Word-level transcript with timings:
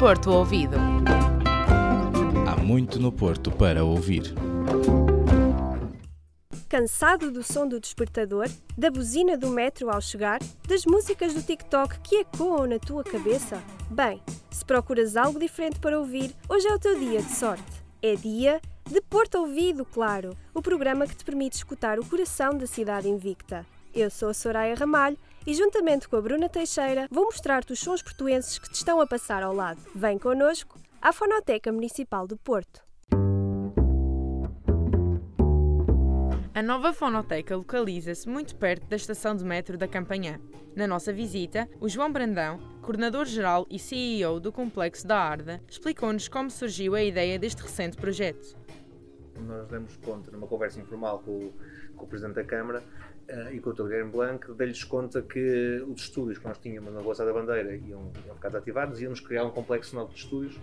Porto 0.00 0.30
Ouvido. 0.30 0.78
Há 2.48 2.56
muito 2.56 2.98
no 2.98 3.12
Porto 3.12 3.50
para 3.50 3.84
ouvir. 3.84 4.34
Cansado 6.70 7.30
do 7.30 7.42
som 7.42 7.68
do 7.68 7.78
despertador, 7.78 8.48
da 8.78 8.90
buzina 8.90 9.36
do 9.36 9.48
metro 9.50 9.90
ao 9.90 10.00
chegar, 10.00 10.38
das 10.66 10.86
músicas 10.86 11.34
do 11.34 11.42
TikTok 11.42 12.00
que 12.00 12.16
ecoam 12.16 12.66
na 12.66 12.78
tua 12.78 13.04
cabeça? 13.04 13.62
Bem, 13.90 14.22
se 14.50 14.64
procuras 14.64 15.18
algo 15.18 15.38
diferente 15.38 15.78
para 15.78 15.98
ouvir, 15.98 16.34
hoje 16.48 16.66
é 16.66 16.74
o 16.74 16.78
teu 16.78 16.98
dia 16.98 17.20
de 17.20 17.32
sorte. 17.32 17.70
É 18.02 18.16
dia 18.16 18.58
de 18.90 19.02
Porto 19.02 19.34
Ouvido, 19.34 19.84
claro, 19.84 20.34
o 20.54 20.62
programa 20.62 21.06
que 21.06 21.14
te 21.14 21.26
permite 21.26 21.56
escutar 21.56 21.98
o 21.98 22.06
coração 22.06 22.56
da 22.56 22.66
cidade 22.66 23.06
invicta. 23.06 23.66
Eu 23.94 24.08
sou 24.08 24.30
a 24.30 24.34
Soraya 24.34 24.74
Ramalho 24.74 25.18
e, 25.46 25.54
juntamente 25.54 26.08
com 26.08 26.16
a 26.16 26.20
Bruna 26.20 26.48
Teixeira, 26.48 27.08
vou 27.10 27.24
mostrar-te 27.24 27.72
os 27.72 27.80
sons 27.80 28.02
portuenses 28.02 28.58
que 28.58 28.70
te 28.70 28.76
estão 28.76 29.00
a 29.00 29.06
passar 29.06 29.42
ao 29.42 29.54
lado. 29.54 29.80
Vem 29.94 30.18
connosco 30.18 30.78
à 31.00 31.12
Fonoteca 31.12 31.72
Municipal 31.72 32.26
do 32.26 32.36
Porto. 32.36 32.82
A 36.52 36.62
nova 36.62 36.92
fonoteca 36.92 37.56
localiza-se 37.56 38.28
muito 38.28 38.54
perto 38.56 38.86
da 38.86 38.96
estação 38.96 39.34
de 39.34 39.44
metro 39.44 39.78
da 39.78 39.88
Campanhã. 39.88 40.38
Na 40.76 40.86
nossa 40.86 41.12
visita, 41.12 41.68
o 41.80 41.88
João 41.88 42.12
Brandão, 42.12 42.58
coordenador-geral 42.82 43.66
e 43.70 43.78
CEO 43.78 44.38
do 44.38 44.52
Complexo 44.52 45.06
da 45.06 45.18
Arda, 45.18 45.62
explicou-nos 45.68 46.28
como 46.28 46.50
surgiu 46.50 46.94
a 46.94 47.02
ideia 47.02 47.38
deste 47.38 47.62
recente 47.62 47.96
projeto. 47.96 48.56
Nós 49.40 49.66
demos 49.68 49.96
conta, 49.96 50.30
numa 50.30 50.46
conversa 50.46 50.80
informal 50.80 51.20
com 51.20 51.30
o, 51.30 51.52
com 51.96 52.04
o 52.04 52.08
Presidente 52.08 52.36
da 52.36 52.44
Câmara 52.44 52.82
uh, 53.28 53.52
e 53.52 53.60
com 53.60 53.70
o 53.70 53.72
Dr. 53.72 53.84
Guilherme 53.84 54.10
Blanc, 54.10 54.52
dei-lhes 54.54 54.84
conta 54.84 55.22
que 55.22 55.84
os 55.88 56.02
estúdios 56.02 56.38
que 56.38 56.46
nós 56.46 56.58
tínhamos 56.58 56.92
na 56.92 57.00
Rua 57.00 57.14
da 57.14 57.32
Bandeira 57.32 57.74
iam, 57.74 58.12
iam 58.26 58.34
ficar 58.34 58.48
desativados 58.48 59.00
e 59.00 59.04
íamos 59.04 59.20
criar 59.20 59.44
um 59.44 59.50
complexo 59.50 59.94
novo 59.94 60.12
de 60.12 60.20
estúdios 60.20 60.58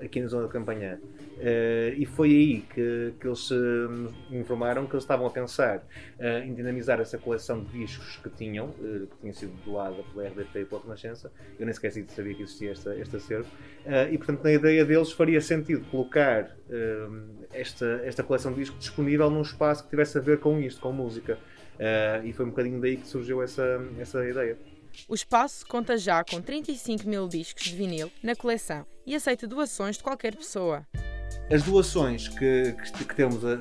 aqui 0.00 0.20
na 0.20 0.28
zona 0.28 0.46
da 0.46 0.52
campanha. 0.52 1.00
Uh, 1.40 1.96
e 1.96 2.04
foi 2.04 2.28
aí 2.28 2.60
que, 2.74 3.14
que 3.18 3.26
eles 3.26 3.50
uh, 3.50 4.12
informaram 4.30 4.86
que 4.86 4.92
eles 4.92 5.04
estavam 5.04 5.26
a 5.26 5.30
pensar 5.30 5.78
uh, 5.78 6.44
em 6.44 6.52
dinamizar 6.52 7.00
essa 7.00 7.16
coleção 7.16 7.64
de 7.64 7.78
discos 7.78 8.18
que 8.18 8.28
tinham, 8.28 8.68
que 8.72 9.08
tinha 9.20 9.32
sido 9.32 9.52
doada 9.64 10.02
pela 10.12 10.28
RDP 10.28 10.60
e 10.60 10.64
pela 10.66 10.82
Renascença. 10.82 11.32
Eu 11.58 11.64
nem 11.64 11.72
sequer 11.72 11.92
sabia 12.08 12.34
que 12.34 12.42
existia 12.42 12.72
esta, 12.72 12.94
este 12.94 13.16
acervo. 13.16 13.48
e, 14.10 14.18
portanto, 14.18 14.44
na 14.44 14.52
ideia 14.52 14.84
deles 14.84 15.12
faria 15.12 15.40
sentido 15.40 15.84
colocar 15.90 16.54
esta, 17.52 18.02
esta 18.04 18.22
coleção 18.22 18.52
de 18.52 18.60
discos 18.60 18.78
disponível 18.78 19.30
num 19.30 19.42
espaço 19.42 19.84
que 19.84 19.90
tivesse 19.90 20.18
a 20.18 20.20
ver 20.20 20.40
com 20.40 20.58
isto, 20.60 20.80
com 20.80 20.92
música. 20.92 21.38
e 22.24 22.32
foi 22.32 22.44
um 22.44 22.50
bocadinho 22.50 22.80
daí 22.80 22.96
que 22.96 23.06
surgiu 23.06 23.42
essa, 23.42 23.82
essa 23.98 24.26
ideia. 24.28 24.58
O 25.08 25.14
espaço 25.14 25.66
conta 25.66 25.96
já 25.96 26.22
com 26.24 26.40
35 26.40 27.08
mil 27.08 27.28
discos 27.28 27.64
de 27.64 27.76
vinil 27.76 28.10
na 28.22 28.34
coleção 28.34 28.86
e 29.06 29.14
aceita 29.14 29.46
doações 29.46 29.96
de 29.96 30.02
qualquer 30.02 30.36
pessoa. 30.36 30.86
As 31.52 31.62
doações 31.62 32.28
que, 32.28 32.72
que, 32.72 33.04
que 33.04 33.14
temos 33.14 33.44
a, 33.44 33.56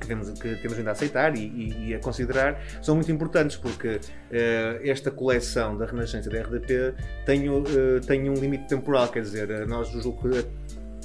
que 0.00 0.06
temos, 0.06 0.30
que 0.30 0.56
temos 0.56 0.86
a 0.86 0.90
aceitar 0.90 1.36
e, 1.36 1.40
e, 1.40 1.88
e, 1.88 1.94
a 1.94 1.98
considerar 1.98 2.60
são 2.82 2.94
muito 2.94 3.10
importantes 3.12 3.56
porque 3.56 3.96
uh, 3.96 4.00
esta 4.82 5.10
coleção 5.10 5.76
da 5.76 5.86
Renascença 5.86 6.30
da 6.30 6.40
RDP 6.40 6.94
tem, 7.26 7.48
uh, 7.48 7.64
tem 8.06 8.30
um 8.30 8.34
limite 8.34 8.66
temporal, 8.68 9.08
quer 9.08 9.22
dizer, 9.22 9.66
nós 9.66 9.88
julgo 9.88 10.28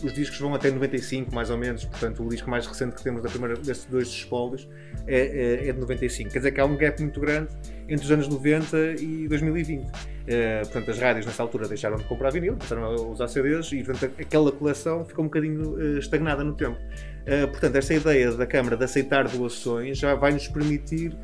os 0.03 0.13
discos 0.13 0.37
vão 0.37 0.53
até 0.53 0.69
95, 0.69 1.33
mais 1.33 1.49
ou 1.49 1.57
menos, 1.57 1.85
portanto, 1.85 2.23
o 2.23 2.29
disco 2.29 2.49
mais 2.49 2.67
recente 2.67 2.95
que 2.95 3.03
temos 3.03 3.23
da 3.23 3.29
primeira, 3.29 3.55
destes 3.55 3.85
dois 3.85 4.09
espólios 4.09 4.67
é, 5.07 5.63
é, 5.65 5.69
é, 5.69 5.71
de 5.71 5.79
95. 5.79 6.29
Quer 6.29 6.39
dizer 6.39 6.51
que 6.51 6.59
há 6.59 6.65
um 6.65 6.75
gap 6.75 7.01
muito 7.01 7.19
grande 7.21 7.49
entre 7.87 8.05
os 8.05 8.11
anos 8.11 8.27
90 8.27 8.95
e 8.99 9.27
2020. 9.27 9.83
Uh, 9.83 9.89
eh, 10.25 10.61
portanto, 10.61 10.91
as 10.91 10.99
rádios 10.99 11.25
nessa 11.25 11.43
altura 11.43 11.67
deixaram 11.67 11.97
de 11.97 12.03
comprar 12.05 12.31
vinil, 12.31 12.55
passaram 12.55 12.85
a 12.85 12.89
usar 12.89 13.27
CDs 13.27 13.71
e, 13.71 13.83
portanto, 13.83 14.13
aquela 14.19 14.51
coleção 14.51 15.03
ficou 15.03 15.25
um 15.25 15.27
bocadinho 15.27 15.73
uh, 15.73 15.97
estagnada 15.97 16.43
no 16.43 16.53
tempo. 16.53 16.77
Uh, 16.77 17.47
portanto, 17.49 17.75
esta 17.75 17.93
ideia 17.93 18.31
da 18.31 18.45
Câmara 18.45 18.77
de 18.77 18.83
aceitar 18.83 19.27
doações 19.27 19.97
já 19.97 20.15
vai 20.15 20.31
nos 20.31 20.47
permitir 20.47 21.15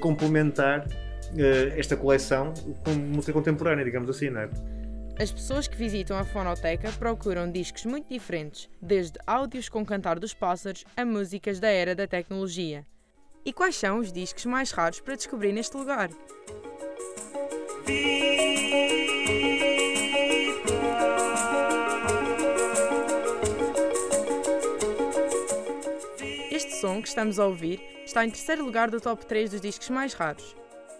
complementar 0.00 0.86
esta 1.76 1.94
coleção 1.94 2.54
com 2.84 2.92
música 2.92 3.32
contemporânea, 3.34 3.84
digamos 3.84 4.08
assim, 4.08 4.30
não 4.30 4.40
é? 4.40 4.48
As 5.20 5.32
pessoas 5.32 5.66
que 5.66 5.76
visitam 5.76 6.16
a 6.16 6.24
fonoteca 6.24 6.92
procuram 6.92 7.50
discos 7.50 7.84
muito 7.84 8.08
diferentes, 8.08 8.70
desde 8.80 9.18
áudios 9.26 9.68
com 9.68 9.84
cantar 9.84 10.18
dos 10.18 10.32
pássaros 10.32 10.84
a 10.96 11.04
músicas 11.04 11.58
da 11.58 11.68
era 11.68 11.92
da 11.92 12.06
tecnologia. 12.06 12.86
E 13.44 13.52
quais 13.52 13.76
são 13.76 13.98
os 13.98 14.12
discos 14.12 14.44
mais 14.44 14.70
raros 14.70 15.00
para 15.00 15.16
descobrir 15.16 15.52
neste 15.52 15.76
lugar? 15.76 16.10
Este 26.50 26.76
som 26.80 27.00
que 27.00 27.08
estamos 27.08 27.38
a 27.38 27.46
ouvir 27.46 27.80
está 28.04 28.24
em 28.24 28.30
terceiro 28.30 28.64
lugar 28.64 28.90
do 28.90 29.00
top 29.00 29.24
3 29.24 29.50
dos 29.50 29.60
discos 29.60 29.88
mais 29.90 30.12
raros. 30.12 30.56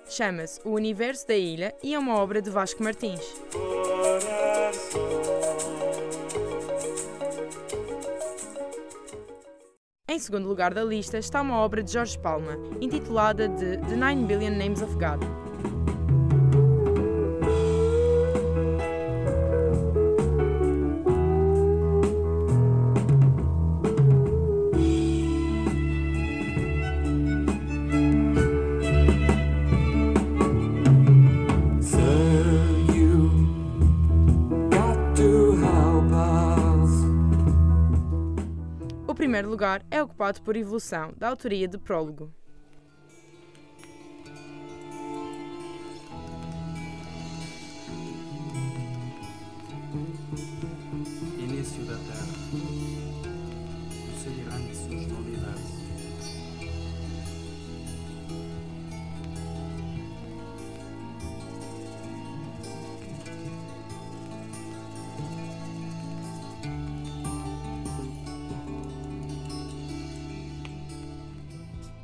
Chama-se 0.08 0.60
O 0.64 0.70
Universo 0.70 1.26
da 1.28 1.36
Ilha 1.36 1.74
e 1.82 1.94
é 1.94 1.98
uma 1.98 2.16
obra 2.16 2.40
de 2.40 2.48
Vasco 2.48 2.82
Martins. 2.82 3.20
Em 10.18 10.20
segundo 10.20 10.48
lugar 10.48 10.74
da 10.74 10.82
lista 10.82 11.16
está 11.16 11.40
uma 11.40 11.58
obra 11.58 11.80
de 11.80 11.92
Jorge 11.92 12.18
Palma, 12.18 12.58
intitulada 12.80 13.46
de 13.46 13.76
The 13.76 13.94
Nine 13.94 14.26
Billion 14.26 14.58
Names 14.58 14.82
of 14.82 14.92
God. 14.94 15.47
Primeiro 39.18 39.50
lugar 39.50 39.84
é 39.90 40.00
ocupado 40.00 40.40
por 40.42 40.54
Evolução, 40.54 41.12
da 41.16 41.28
autoria 41.28 41.66
de 41.66 41.76
Prólogo. 41.76 42.32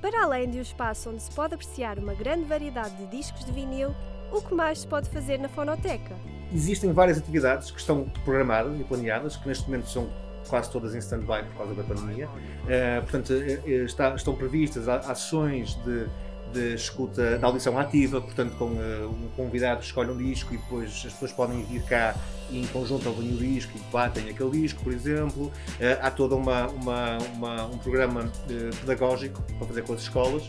Para 0.05 0.25
além 0.25 0.51
de 0.51 0.59
um 0.59 0.61
espaço 0.61 1.09
onde 1.09 1.23
se 1.23 1.31
pode 1.31 1.55
apreciar 1.55 1.99
uma 1.99 2.13
grande 2.13 2.45
variedade 2.45 2.95
de 2.95 3.07
discos 3.07 3.43
de 3.43 3.51
vinil, 3.51 3.95
o 4.31 4.43
que 4.43 4.53
mais 4.53 4.81
se 4.81 4.87
pode 4.87 5.09
fazer 5.09 5.39
na 5.39 5.49
fonoteca? 5.49 6.15
Existem 6.53 6.93
várias 6.93 7.17
atividades 7.17 7.71
que 7.71 7.81
estão 7.81 8.05
programadas 8.23 8.79
e 8.79 8.85
planeadas, 8.85 9.35
que 9.35 9.49
neste 9.49 9.65
momento 9.65 9.89
são 9.89 10.11
quase 10.47 10.71
todas 10.71 10.95
em 10.95 10.99
stand-by 10.99 11.45
por 11.45 11.57
causa 11.57 11.75
da 11.75 11.83
pandemia. 11.83 12.29
Uh, 12.29 13.01
portanto, 13.01 13.33
uh, 13.33 13.71
está, 13.87 14.15
estão 14.15 14.37
previstas 14.37 14.91
ações 14.91 15.75
de 15.83 16.07
de 16.55 16.75
escuta, 16.75 17.37
de 17.37 17.45
audição 17.45 17.77
ativa, 17.79 18.21
portanto, 18.21 18.55
com 18.57 18.67
uh, 18.67 19.11
um 19.11 19.29
convidado 19.37 19.83
escolhe 19.83 20.11
um 20.11 20.17
disco 20.17 20.55
e 20.55 20.57
depois 20.57 20.91
as 20.91 21.13
pessoas 21.13 21.33
podem 21.33 21.65
vir 21.65 21.83
cá 21.83 22.15
e 22.49 22.61
em 22.61 22.67
conjunto 22.69 23.09
ouvem 23.09 23.35
o 23.35 23.37
disco 23.37 23.73
e 23.77 23.81
debatem 23.81 24.31
aquele 24.31 24.51
disco, 24.51 24.83
por 24.83 24.93
exemplo. 24.93 25.47
Uh, 25.47 25.53
há 26.01 26.11
todo 26.11 26.37
uma, 26.37 26.69
uma, 26.69 27.19
uma, 27.35 27.67
um 27.67 27.79
programa 27.79 28.23
uh, 28.23 28.77
pedagógico 28.81 29.43
para 29.59 29.67
fazer 29.67 29.83
com 29.83 29.93
as 29.93 30.01
escolas. 30.01 30.45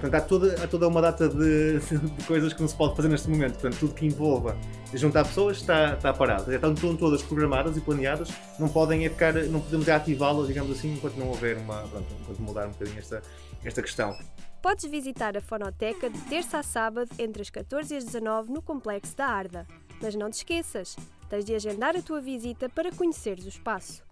Portanto, 0.00 0.14
há 0.14 0.20
toda, 0.20 0.62
há 0.62 0.68
toda 0.68 0.86
uma 0.86 1.02
data 1.02 1.28
de, 1.28 1.80
de, 1.98 2.24
coisas 2.28 2.52
que 2.52 2.60
não 2.60 2.68
se 2.68 2.76
pode 2.76 2.94
fazer 2.94 3.08
neste 3.08 3.28
momento. 3.28 3.54
Portanto, 3.54 3.76
tudo 3.80 3.92
que 3.92 4.06
envolva 4.06 4.56
juntar 4.96 5.24
pessoas 5.24 5.58
está, 5.58 5.94
está 5.94 6.12
parado. 6.12 6.50
Já 6.50 6.56
estão 6.56 6.96
todas 6.96 7.22
programadas 7.22 7.76
e 7.76 7.80
planeadas, 7.80 8.28
não 8.58 8.68
podem 8.68 9.04
é 9.04 9.10
ficar, 9.10 9.32
não 9.34 9.60
podemos 9.60 9.88
ativá-las, 9.88 10.46
digamos 10.48 10.70
assim, 10.76 10.94
enquanto 10.94 11.16
não 11.16 11.28
houver 11.28 11.56
uma. 11.56 11.82
Pronto, 11.88 12.06
enquanto 12.20 12.38
mudar 12.40 12.66
um 12.66 12.70
bocadinho 12.70 12.98
esta, 12.98 13.22
esta 13.64 13.82
questão. 13.82 14.16
Podes 14.62 14.84
visitar 14.86 15.36
a 15.36 15.40
Fonoteca 15.40 16.08
de 16.08 16.18
terça 16.22 16.58
a 16.58 16.62
sábado 16.62 17.10
entre 17.18 17.42
as 17.42 17.50
14 17.50 17.92
e 17.92 17.96
as 17.98 18.04
19 18.04 18.50
no 18.50 18.62
Complexo 18.62 19.16
da 19.16 19.26
Arda. 19.26 19.66
Mas 20.00 20.14
não 20.14 20.30
te 20.30 20.38
esqueças, 20.38 20.96
tens 21.28 21.44
de 21.44 21.54
agendar 21.54 21.96
a 21.96 22.02
tua 22.02 22.20
visita 22.20 22.68
para 22.68 22.90
conheceres 22.90 23.44
o 23.44 23.48
espaço. 23.48 24.02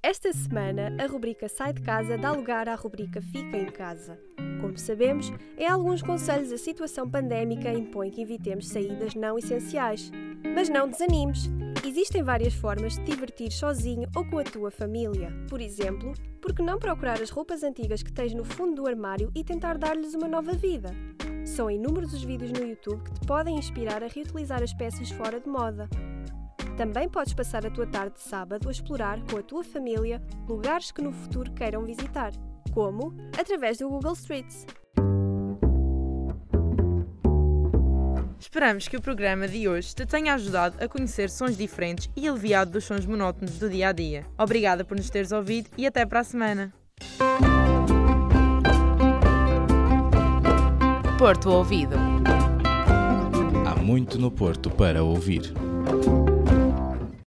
Esta 0.00 0.32
semana, 0.32 0.96
a 1.02 1.06
rubrica 1.06 1.48
Sai 1.48 1.72
de 1.72 1.82
Casa 1.82 2.16
dá 2.16 2.32
lugar 2.32 2.68
à 2.68 2.74
rubrica 2.74 3.20
Fica 3.20 3.58
em 3.58 3.66
Casa. 3.66 4.27
Como 4.60 4.76
sabemos, 4.76 5.32
em 5.56 5.66
alguns 5.66 6.02
conselhos 6.02 6.52
a 6.52 6.58
situação 6.58 7.08
pandémica 7.08 7.72
impõe 7.72 8.10
que 8.10 8.22
evitemos 8.22 8.68
saídas 8.68 9.14
não 9.14 9.38
essenciais. 9.38 10.10
Mas 10.54 10.68
não 10.68 10.88
desanimes! 10.88 11.48
Existem 11.86 12.22
várias 12.22 12.54
formas 12.54 12.94
de 12.94 13.04
te 13.04 13.10
divertir 13.12 13.52
sozinho 13.52 14.08
ou 14.14 14.24
com 14.24 14.38
a 14.38 14.44
tua 14.44 14.70
família. 14.70 15.32
Por 15.48 15.60
exemplo, 15.60 16.12
por 16.40 16.54
que 16.54 16.62
não 16.62 16.78
procurar 16.78 17.20
as 17.20 17.30
roupas 17.30 17.62
antigas 17.62 18.02
que 18.02 18.12
tens 18.12 18.34
no 18.34 18.44
fundo 18.44 18.82
do 18.82 18.88
armário 18.88 19.30
e 19.34 19.44
tentar 19.44 19.78
dar-lhes 19.78 20.14
uma 20.14 20.28
nova 20.28 20.52
vida? 20.52 20.90
São 21.44 21.70
inúmeros 21.70 22.12
os 22.12 22.22
vídeos 22.22 22.52
no 22.52 22.66
YouTube 22.66 23.02
que 23.02 23.14
te 23.14 23.26
podem 23.26 23.56
inspirar 23.56 24.02
a 24.02 24.08
reutilizar 24.08 24.62
as 24.62 24.74
peças 24.74 25.10
fora 25.10 25.40
de 25.40 25.48
moda. 25.48 25.88
Também 26.76 27.08
podes 27.08 27.34
passar 27.34 27.66
a 27.66 27.70
tua 27.70 27.86
tarde 27.86 28.16
de 28.16 28.22
sábado 28.22 28.68
a 28.68 28.70
explorar 28.70 29.20
com 29.28 29.38
a 29.38 29.42
tua 29.42 29.64
família 29.64 30.22
lugares 30.48 30.92
que 30.92 31.02
no 31.02 31.10
futuro 31.10 31.50
queiram 31.52 31.84
visitar, 31.84 32.32
como 32.78 33.12
através 33.36 33.78
do 33.78 33.88
Google 33.88 34.12
Streets. 34.12 34.64
Esperamos 38.38 38.86
que 38.86 38.96
o 38.96 39.02
programa 39.02 39.48
de 39.48 39.68
hoje 39.68 39.92
te 39.96 40.06
tenha 40.06 40.34
ajudado 40.34 40.76
a 40.80 40.86
conhecer 40.86 41.28
sons 41.28 41.56
diferentes 41.56 42.08
e 42.14 42.28
aliviado 42.28 42.70
dos 42.70 42.84
sons 42.84 43.04
monótonos 43.04 43.58
do 43.58 43.68
dia 43.68 43.88
a 43.88 43.92
dia. 43.92 44.24
Obrigada 44.38 44.84
por 44.84 44.96
nos 44.96 45.10
teres 45.10 45.32
ouvido 45.32 45.68
e 45.76 45.88
até 45.88 46.06
para 46.06 46.20
a 46.20 46.24
semana. 46.24 46.72
Porto 51.18 51.50
Ouvido. 51.50 51.96
Há 53.66 53.74
muito 53.82 54.20
no 54.20 54.30
Porto 54.30 54.70
para 54.70 55.02
ouvir. 55.02 55.52